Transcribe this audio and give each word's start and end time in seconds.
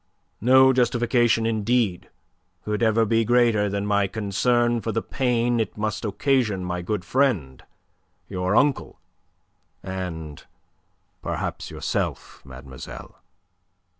No 0.41 0.73
justification, 0.73 1.45
indeed, 1.45 2.09
could 2.65 2.81
ever 2.81 3.05
be 3.05 3.23
greater 3.23 3.69
than 3.69 3.85
my 3.85 4.07
concern 4.07 4.81
for 4.81 4.91
the 4.91 5.03
pain 5.03 5.59
it 5.59 5.77
must 5.77 6.03
occasion 6.05 6.65
my 6.65 6.81
good 6.81 7.05
friend, 7.05 7.63
your 8.27 8.55
uncle, 8.55 8.99
and 9.83 10.43
perhaps 11.21 11.69
yourself, 11.69 12.43
mademoiselle." 12.43 13.21